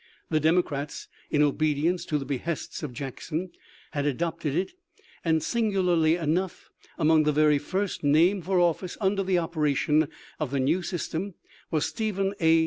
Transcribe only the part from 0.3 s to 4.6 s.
The Democrats, in obedience to the behests of Jackson, had adopted